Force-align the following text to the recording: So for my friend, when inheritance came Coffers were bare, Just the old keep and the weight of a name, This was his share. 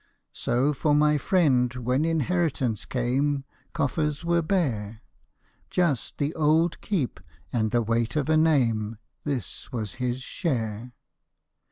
So 0.33 0.73
for 0.73 0.95
my 0.95 1.19
friend, 1.19 1.71
when 1.75 2.05
inheritance 2.05 2.85
came 2.85 3.43
Coffers 3.71 4.25
were 4.25 4.41
bare, 4.41 5.03
Just 5.69 6.17
the 6.17 6.33
old 6.33 6.81
keep 6.81 7.19
and 7.53 7.69
the 7.69 7.83
weight 7.83 8.15
of 8.15 8.27
a 8.27 8.35
name, 8.35 8.97
This 9.25 9.71
was 9.71 9.93
his 10.01 10.23
share. 10.23 10.93